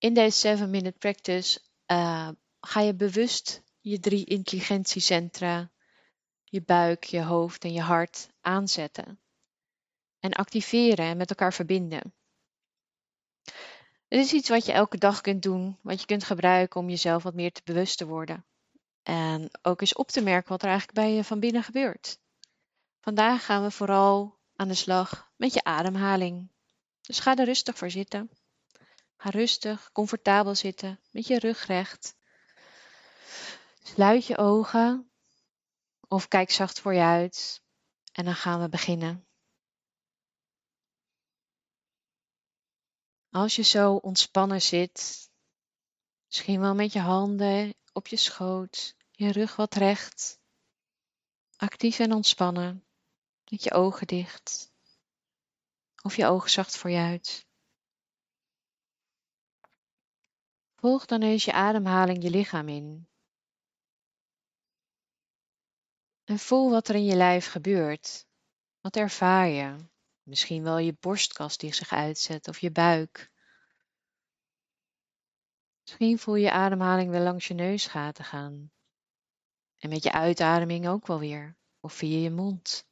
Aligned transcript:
In 0.00 0.14
deze 0.14 0.56
7-minute 0.58 0.98
practice 0.98 1.60
uh, 1.86 2.28
ga 2.60 2.80
je 2.80 2.94
bewust 2.94 3.62
je 3.80 3.98
drie 3.98 4.24
intelligentiecentra, 4.24 5.70
je 6.44 6.62
buik, 6.62 7.04
je 7.04 7.22
hoofd 7.22 7.64
en 7.64 7.72
je 7.72 7.80
hart 7.80 8.28
aanzetten. 8.40 9.20
En 10.20 10.32
activeren 10.32 11.04
en 11.04 11.16
met 11.16 11.30
elkaar 11.30 11.52
verbinden. 11.52 12.14
Het 14.08 14.18
is 14.18 14.32
iets 14.32 14.48
wat 14.48 14.66
je 14.66 14.72
elke 14.72 14.98
dag 14.98 15.20
kunt 15.20 15.42
doen, 15.42 15.78
wat 15.82 16.00
je 16.00 16.06
kunt 16.06 16.24
gebruiken 16.24 16.80
om 16.80 16.88
jezelf 16.88 17.22
wat 17.22 17.34
meer 17.34 17.52
te 17.52 17.62
bewust 17.64 17.98
te 17.98 18.06
worden. 18.06 18.44
En 19.02 19.50
ook 19.62 19.80
eens 19.80 19.94
op 19.94 20.08
te 20.08 20.22
merken 20.22 20.48
wat 20.48 20.62
er 20.62 20.68
eigenlijk 20.68 20.98
bij 20.98 21.12
je 21.12 21.24
van 21.24 21.40
binnen 21.40 21.62
gebeurt. 21.62 22.18
Vandaag 23.00 23.44
gaan 23.44 23.62
we 23.62 23.70
vooral 23.70 24.38
aan 24.56 24.68
de 24.68 24.74
slag 24.74 25.30
met 25.36 25.52
je 25.52 25.64
ademhaling. 25.64 26.48
Dus 27.00 27.18
ga 27.18 27.36
er 27.36 27.44
rustig 27.44 27.78
voor 27.78 27.90
zitten. 27.90 28.30
Ga 29.20 29.30
rustig, 29.30 29.92
comfortabel 29.92 30.54
zitten, 30.54 31.00
met 31.10 31.26
je 31.26 31.38
rug 31.38 31.66
recht. 31.66 32.16
Sluit 33.82 34.26
je 34.26 34.36
ogen 34.36 35.10
of 36.08 36.28
kijk 36.28 36.50
zacht 36.50 36.80
voor 36.80 36.94
je 36.94 37.00
uit. 37.00 37.62
En 38.12 38.24
dan 38.24 38.34
gaan 38.34 38.60
we 38.60 38.68
beginnen. 38.68 39.26
Als 43.30 43.56
je 43.56 43.62
zo 43.62 43.94
ontspannen 43.94 44.62
zit, 44.62 45.30
misschien 46.26 46.60
wel 46.60 46.74
met 46.74 46.92
je 46.92 47.00
handen 47.00 47.74
op 47.92 48.06
je 48.06 48.16
schoot, 48.16 48.96
je 49.10 49.32
rug 49.32 49.56
wat 49.56 49.74
recht, 49.74 50.40
actief 51.56 51.98
en 51.98 52.12
ontspannen, 52.12 52.86
met 53.50 53.62
je 53.62 53.72
ogen 53.72 54.06
dicht 54.06 54.72
of 56.02 56.16
je 56.16 56.26
ogen 56.26 56.50
zacht 56.50 56.76
voor 56.76 56.90
je 56.90 56.98
uit. 56.98 57.48
Volg 60.80 61.06
dan 61.06 61.22
eens 61.22 61.44
je 61.44 61.52
ademhaling 61.52 62.22
je 62.22 62.30
lichaam 62.30 62.68
in. 62.68 63.08
En 66.24 66.38
voel 66.38 66.70
wat 66.70 66.88
er 66.88 66.94
in 66.94 67.04
je 67.04 67.16
lijf 67.16 67.46
gebeurt. 67.46 68.26
Wat 68.80 68.96
ervaar 68.96 69.48
je? 69.48 69.76
Misschien 70.22 70.62
wel 70.62 70.78
je 70.78 70.96
borstkas 71.00 71.56
die 71.56 71.74
zich 71.74 71.92
uitzet 71.92 72.48
of 72.48 72.58
je 72.58 72.70
buik. 72.70 73.30
Misschien 75.80 76.18
voel 76.18 76.34
je 76.34 76.50
ademhaling 76.50 77.10
wel 77.10 77.22
langs 77.22 77.48
je 77.48 77.54
neusgaten 77.54 78.24
gaan. 78.24 78.72
En 79.78 79.88
met 79.88 80.02
je 80.02 80.12
uitademing 80.12 80.88
ook 80.88 81.06
wel 81.06 81.18
weer, 81.18 81.56
of 81.80 81.92
via 81.92 82.18
je 82.18 82.30
mond. 82.30 82.88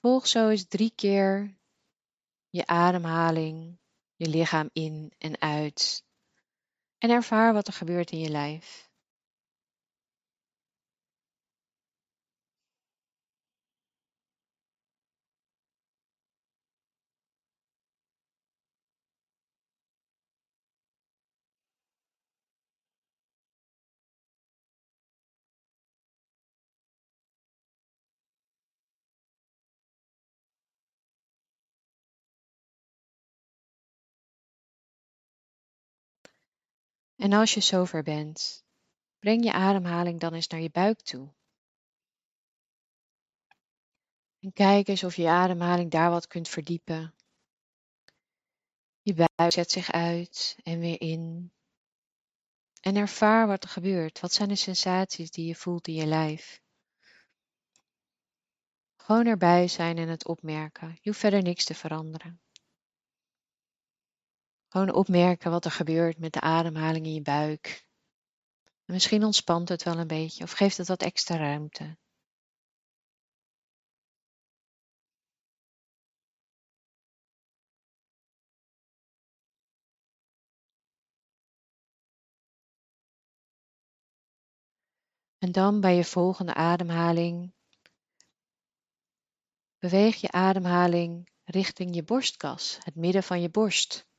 Volg 0.00 0.26
zo 0.26 0.48
eens 0.48 0.66
drie 0.66 0.90
keer 0.94 1.58
je 2.48 2.66
ademhaling, 2.66 3.80
je 4.22 4.28
lichaam 4.28 4.70
in 4.72 5.12
en 5.18 5.40
uit. 5.40 6.04
En 6.98 7.10
ervaar 7.10 7.52
wat 7.52 7.66
er 7.66 7.72
gebeurt 7.72 8.10
in 8.10 8.18
je 8.18 8.28
lijf. 8.28 8.90
En 37.22 37.32
als 37.32 37.54
je 37.54 37.60
zover 37.60 38.02
bent, 38.02 38.64
breng 39.18 39.44
je 39.44 39.52
ademhaling 39.52 40.20
dan 40.20 40.34
eens 40.34 40.46
naar 40.46 40.60
je 40.60 40.70
buik 40.70 41.00
toe. 41.00 41.32
En 44.40 44.52
kijk 44.52 44.88
eens 44.88 45.04
of 45.04 45.16
je, 45.16 45.28
ademhaling 45.28 45.90
daar 45.90 46.10
wat 46.10 46.26
kunt 46.26 46.48
verdiepen. 46.48 47.14
Je 49.02 49.14
buik 49.14 49.52
zet 49.52 49.70
zich 49.70 49.92
uit 49.92 50.56
en 50.62 50.78
weer 50.78 51.00
in. 51.00 51.52
En 52.80 52.96
ervaar 52.96 53.46
wat 53.46 53.62
er 53.62 53.70
gebeurt. 53.70 54.20
Wat 54.20 54.32
zijn 54.32 54.48
de 54.48 54.56
sensaties 54.56 55.30
die 55.30 55.46
je 55.46 55.54
voelt 55.54 55.88
in 55.88 55.94
je 55.94 56.06
lijf? 56.06 56.62
Gewoon 58.96 59.26
erbij 59.26 59.68
zijn 59.68 59.98
en 59.98 60.08
het 60.08 60.26
opmerken. 60.26 60.88
Je 60.88 61.08
hoeft 61.08 61.20
verder 61.20 61.42
niks 61.42 61.64
te 61.64 61.74
veranderen. 61.74 62.40
Gewoon 64.72 64.92
opmerken 64.94 65.50
wat 65.50 65.64
er 65.64 65.70
gebeurt 65.70 66.18
met 66.18 66.32
de 66.32 66.40
ademhaling 66.40 67.06
in 67.06 67.14
je 67.14 67.22
buik. 67.22 67.86
En 68.84 68.92
misschien 68.92 69.24
ontspant 69.24 69.68
het 69.68 69.82
wel 69.82 69.98
een 69.98 70.06
beetje 70.06 70.44
of 70.44 70.52
geeft 70.52 70.76
het 70.76 70.88
wat 70.88 71.02
extra 71.02 71.36
ruimte. 71.36 71.96
En 85.38 85.52
dan 85.52 85.80
bij 85.80 85.96
je 85.96 86.04
volgende 86.04 86.54
ademhaling 86.54 87.54
beweeg 89.78 90.20
je 90.20 90.30
ademhaling 90.30 91.30
richting 91.44 91.94
je 91.94 92.02
borstkas, 92.02 92.78
het 92.82 92.94
midden 92.94 93.22
van 93.22 93.40
je 93.40 93.50
borst 93.50 94.10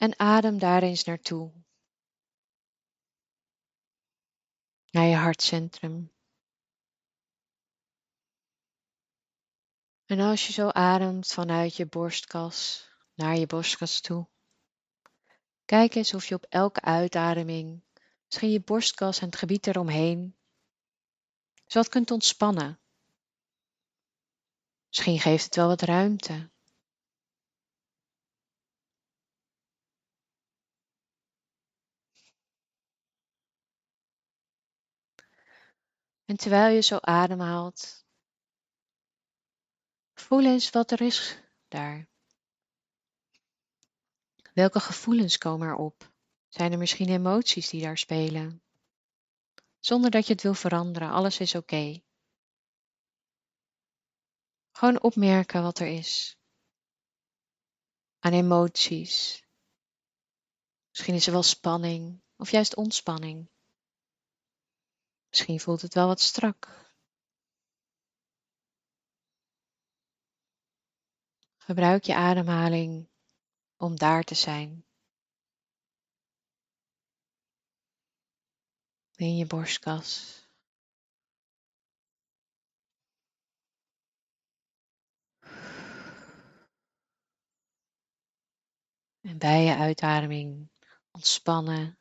en 0.00 0.18
adem 0.18 0.58
daar 0.58 0.82
eens 0.82 1.04
naartoe. 1.04 1.52
Naar 4.90 5.04
je 5.04 5.16
hartcentrum. 5.16 6.12
En 10.04 10.20
als 10.20 10.46
je 10.46 10.52
zo 10.52 10.68
ademt 10.68 11.32
vanuit 11.32 11.76
je 11.76 11.86
borstkas 11.86 12.88
naar 13.14 13.36
je 13.36 13.46
borstkas 13.46 14.00
toe, 14.00 14.28
kijk 15.64 15.94
eens 15.94 16.14
of 16.14 16.26
je 16.26 16.34
op 16.34 16.44
elke 16.48 16.80
uitademing 16.80 17.82
misschien 18.24 18.50
je 18.50 18.60
borstkas 18.60 19.20
en 19.20 19.26
het 19.26 19.36
gebied 19.36 19.66
eromheen 19.66 20.36
zo 21.66 21.82
kunt 21.82 22.10
ontspannen. 22.10 22.80
Misschien 24.88 25.20
geeft 25.20 25.44
het 25.44 25.56
wel 25.56 25.68
wat 25.68 25.82
ruimte. 25.82 26.49
En 36.30 36.36
terwijl 36.36 36.74
je 36.74 36.80
zo 36.80 36.96
ademhaalt, 37.00 38.06
voel 40.14 40.44
eens 40.44 40.70
wat 40.70 40.90
er 40.90 41.00
is 41.00 41.38
daar. 41.68 42.08
Welke 44.52 44.80
gevoelens 44.80 45.38
komen 45.38 45.68
er 45.68 45.74
op? 45.74 46.12
Zijn 46.48 46.72
er 46.72 46.78
misschien 46.78 47.08
emoties 47.08 47.68
die 47.68 47.82
daar 47.82 47.98
spelen? 47.98 48.62
Zonder 49.78 50.10
dat 50.10 50.26
je 50.26 50.32
het 50.32 50.42
wil 50.42 50.54
veranderen, 50.54 51.10
alles 51.10 51.40
is 51.40 51.54
oké. 51.54 52.02
Gewoon 54.70 55.02
opmerken 55.02 55.62
wat 55.62 55.78
er 55.78 55.86
is. 55.86 56.38
Aan 58.18 58.32
emoties. 58.32 59.44
Misschien 60.88 61.14
is 61.14 61.26
er 61.26 61.32
wel 61.32 61.42
spanning 61.42 62.22
of 62.36 62.50
juist 62.50 62.76
ontspanning. 62.76 63.50
Misschien 65.30 65.60
voelt 65.60 65.82
het 65.82 65.94
wel 65.94 66.06
wat 66.06 66.20
strak. 66.20 66.88
Gebruik 71.56 72.04
je 72.04 72.14
ademhaling 72.14 73.08
om 73.76 73.96
daar 73.96 74.22
te 74.22 74.34
zijn. 74.34 74.84
In 79.14 79.36
je 79.36 79.46
borstkas. 79.46 80.38
En 89.20 89.38
bij 89.38 89.64
je 89.64 89.76
uitademing 89.76 90.70
ontspannen 91.10 91.99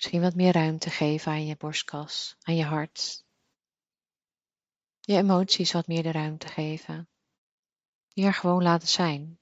Misschien 0.00 0.20
wat 0.20 0.34
meer 0.34 0.52
ruimte 0.52 0.90
geven 0.90 1.32
aan 1.32 1.46
je 1.46 1.56
borstkas, 1.56 2.36
aan 2.40 2.56
je 2.56 2.64
hart. 2.64 3.24
Je 5.00 5.16
emoties 5.16 5.72
wat 5.72 5.86
meer 5.86 6.02
de 6.02 6.10
ruimte 6.10 6.46
geven. 6.46 7.08
Die 8.08 8.24
er 8.24 8.34
gewoon 8.34 8.62
laten 8.62 8.88
zijn. 8.88 9.40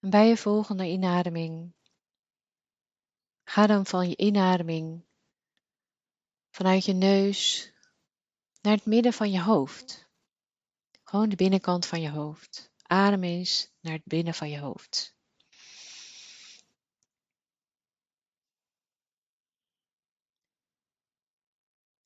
En 0.00 0.10
bij 0.10 0.28
je 0.28 0.36
volgende 0.36 0.86
inademing, 0.86 1.74
ga 3.44 3.66
dan 3.66 3.86
van 3.86 4.08
je 4.08 4.16
inademing 4.16 5.06
vanuit 6.50 6.84
je 6.84 6.92
neus 6.92 7.72
naar 8.60 8.76
het 8.76 8.86
midden 8.86 9.12
van 9.12 9.30
je 9.30 9.42
hoofd. 9.42 10.08
Gewoon 11.04 11.28
de 11.28 11.36
binnenkant 11.36 11.86
van 11.86 12.00
je 12.00 12.10
hoofd. 12.10 12.74
Adem 12.86 13.22
eens 13.22 13.72
naar 13.80 13.92
het 13.92 14.04
binnen 14.04 14.34
van 14.34 14.50
je 14.50 14.58
hoofd. 14.58 15.16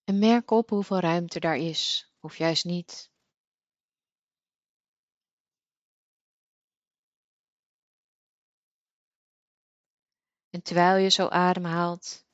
En 0.04 0.18
merk 0.18 0.50
op 0.50 0.70
hoeveel 0.70 1.00
ruimte 1.00 1.40
daar 1.40 1.56
is, 1.56 2.12
of 2.20 2.36
juist 2.36 2.64
niet. 2.64 3.10
En 10.50 10.62
terwijl 10.62 10.96
je 10.96 11.08
zo 11.08 11.28
ademhaalt, 11.28 12.26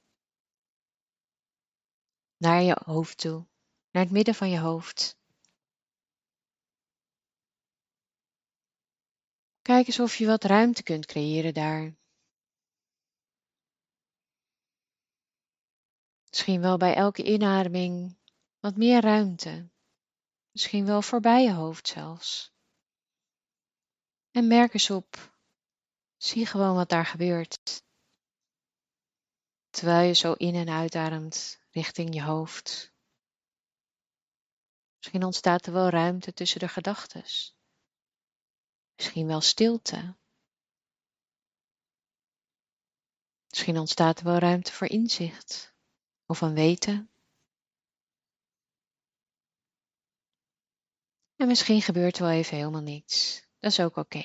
naar 2.36 2.62
je 2.62 2.80
hoofd 2.84 3.18
toe, 3.18 3.46
naar 3.90 4.02
het 4.02 4.12
midden 4.12 4.34
van 4.34 4.50
je 4.50 4.58
hoofd. 4.58 5.18
Kijk 9.66 9.86
eens 9.86 10.00
of 10.00 10.16
je 10.16 10.26
wat 10.26 10.44
ruimte 10.44 10.82
kunt 10.82 11.06
creëren 11.06 11.54
daar. 11.54 11.96
Misschien 16.28 16.60
wel 16.60 16.76
bij 16.76 16.94
elke 16.94 17.24
inademing 17.24 18.18
wat 18.60 18.76
meer 18.76 19.00
ruimte. 19.00 19.70
Misschien 20.50 20.86
wel 20.86 21.02
voorbij 21.02 21.42
je 21.42 21.52
hoofd 21.52 21.88
zelfs. 21.88 22.52
En 24.30 24.46
merk 24.46 24.72
eens 24.72 24.90
op. 24.90 25.36
Zie 26.16 26.46
gewoon 26.46 26.74
wat 26.74 26.88
daar 26.88 27.06
gebeurt. 27.06 27.84
Terwijl 29.70 30.06
je 30.06 30.14
zo 30.14 30.32
in 30.32 30.54
en 30.54 30.68
uitademt 30.68 31.60
richting 31.70 32.14
je 32.14 32.22
hoofd. 32.22 32.92
Misschien 34.96 35.24
ontstaat 35.24 35.66
er 35.66 35.72
wel 35.72 35.88
ruimte 35.88 36.32
tussen 36.32 36.60
de 36.60 36.68
gedachten. 36.68 37.24
Misschien 38.96 39.26
wel 39.26 39.40
stilte. 39.40 40.16
Misschien 43.48 43.78
ontstaat 43.78 44.18
er 44.18 44.24
wel 44.24 44.38
ruimte 44.38 44.72
voor 44.72 44.88
inzicht 44.88 45.74
of 46.26 46.40
een 46.40 46.54
weten. 46.54 47.10
En 51.36 51.46
misschien 51.46 51.82
gebeurt 51.82 52.16
er 52.16 52.22
wel 52.22 52.32
even 52.32 52.56
helemaal 52.56 52.80
niets. 52.80 53.46
Dat 53.58 53.70
is 53.70 53.80
ook 53.80 53.96
oké. 53.96 54.24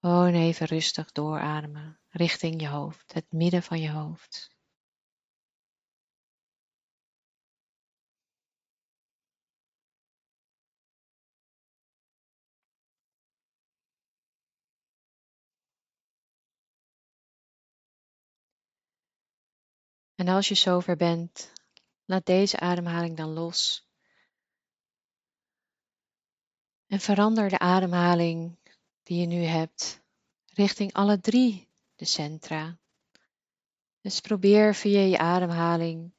Gewoon 0.00 0.34
even 0.34 0.66
rustig 0.66 1.12
doorademen 1.12 2.00
richting 2.08 2.60
je 2.60 2.68
hoofd, 2.68 3.12
het 3.12 3.32
midden 3.32 3.62
van 3.62 3.80
je 3.80 3.90
hoofd. 3.90 4.55
En 20.16 20.28
als 20.28 20.48
je 20.48 20.54
zover 20.54 20.96
bent, 20.96 21.52
laat 22.04 22.26
deze 22.26 22.58
ademhaling 22.58 23.16
dan 23.16 23.32
los. 23.32 23.88
En 26.86 27.00
verander 27.00 27.48
de 27.48 27.58
ademhaling 27.58 28.58
die 29.02 29.20
je 29.20 29.26
nu 29.26 29.42
hebt 29.42 30.02
richting 30.54 30.92
alle 30.92 31.20
drie 31.20 31.68
de 31.94 32.04
centra. 32.04 32.78
Dus 34.00 34.20
probeer 34.20 34.74
via 34.74 35.00
je 35.00 35.18
ademhaling 35.18 36.14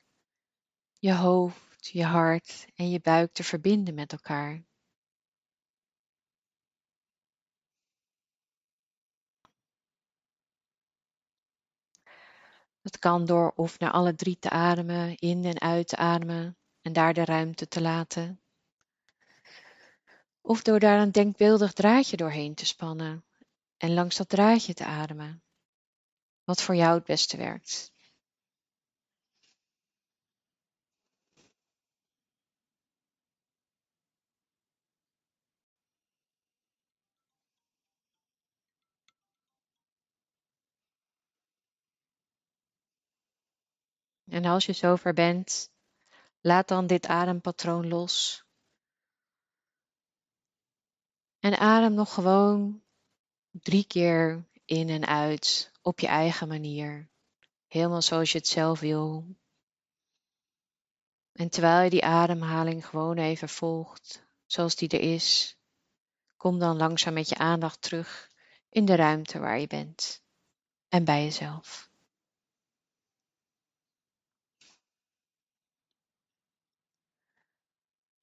je 1.00 1.14
hoofd, 1.14 1.88
je 1.88 2.04
hart 2.04 2.68
en 2.76 2.90
je 2.90 3.00
buik 3.00 3.34
te 3.34 3.44
verbinden 3.44 3.94
met 3.94 4.12
elkaar. 4.12 4.67
Dat 12.88 13.00
kan 13.00 13.26
door 13.26 13.54
of 13.56 13.80
naar 13.80 13.92
alle 13.92 14.16
drie 14.16 14.40
te 14.40 14.50
ademen, 14.50 15.18
in 15.18 15.46
en 15.46 15.62
uit 15.62 15.88
te 15.88 15.96
ademen 15.96 16.58
en 16.82 16.94
daar 16.94 17.14
de 17.14 17.26
ruimte 17.26 17.68
te 17.68 17.82
laten. 17.82 18.42
Of 20.42 20.62
door 20.62 20.80
daar 20.80 21.02
een 21.02 21.12
denkbeeldig 21.12 21.74
draadje 21.74 22.18
doorheen 22.18 22.56
te 22.56 22.66
spannen 22.66 23.26
en 23.78 23.94
langs 23.94 24.18
dat 24.18 24.30
draadje 24.30 24.74
te 24.74 24.86
ademen. 24.86 25.44
Wat 26.44 26.62
voor 26.62 26.76
jou 26.76 26.96
het 26.96 27.04
beste 27.04 27.38
werkt. 27.38 27.94
En 44.30 44.46
als 44.46 44.66
je 44.66 44.74
zover 44.74 45.14
bent, 45.14 45.70
laat 46.42 46.68
dan 46.68 46.88
dit 46.88 47.08
adempatroon 47.08 47.88
los. 47.88 48.46
En 51.40 51.58
adem 51.58 51.94
nog 51.94 52.14
gewoon 52.14 52.84
drie 53.52 53.88
keer 53.88 54.46
in 54.66 54.90
en 54.90 55.06
uit 55.06 55.72
op 55.82 56.00
je 56.00 56.08
eigen 56.08 56.48
manier. 56.48 57.10
Helemaal 57.68 58.02
zoals 58.02 58.32
je 58.32 58.38
het 58.38 58.48
zelf 58.48 58.80
wil. 58.80 59.36
En 61.32 61.50
terwijl 61.50 61.84
je 61.84 61.90
die 61.90 62.06
ademhaling 62.06 62.86
gewoon 62.86 63.18
even 63.18 63.50
volgt, 63.50 64.26
zoals 64.46 64.76
die 64.76 64.90
er 64.90 65.14
is, 65.14 65.58
kom 66.38 66.60
dan 66.60 66.78
langzaam 66.78 67.14
met 67.14 67.30
je 67.30 67.38
aandacht 67.38 67.82
terug 67.82 68.32
in 68.70 68.86
de 68.86 68.96
ruimte 68.96 69.40
waar 69.40 69.60
je 69.60 69.68
bent 69.68 70.24
en 70.90 71.04
bij 71.04 71.24
jezelf. 71.24 71.87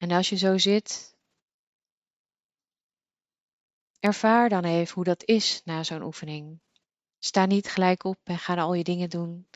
En 0.04 0.10
als 0.10 0.28
je 0.28 0.36
zo 0.36 0.58
zit, 0.58 1.16
ervaar 4.00 4.48
dan 4.48 4.64
even 4.64 4.94
hoe 4.94 5.04
dat 5.04 5.24
is 5.24 5.62
na 5.64 5.84
zo'n 5.84 6.02
oefening. 6.02 6.60
Sta 7.18 7.46
niet 7.46 7.68
gelijk 7.68 8.04
op 8.04 8.18
en 8.24 8.38
ga 8.38 8.56
al 8.56 8.74
je 8.74 8.84
dingen 8.84 9.10
doen, 9.10 9.48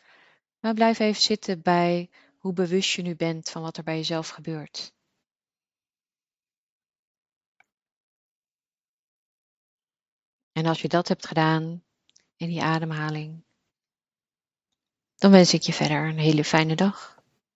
maar 0.61 0.75
blijf 0.75 0.99
even 0.99 1.23
zitten 1.23 1.63
bij 1.63 2.11
hoe 2.39 2.53
bewust 2.53 2.91
je 2.91 3.03
nu 3.03 3.17
bent 3.17 3.51
van 3.51 3.63
wat 3.63 3.77
er 3.77 3.83
bij 3.83 3.97
jezelf 3.97 4.29
gebeurt. 4.29 4.95
En 10.53 10.67
als 10.67 10.83
je 10.83 10.89
dat 10.89 11.09
hebt 11.09 11.27
gedaan 11.27 11.85
in 12.37 12.49
die 12.49 12.63
ademhaling, 12.63 13.45
dan 15.15 15.31
wens 15.31 15.55
ik 15.55 15.63
je 15.63 15.73
verder 15.73 16.09
een 16.09 16.19
hele 16.19 16.45
fijne 16.45 16.75
dag. 16.75 17.18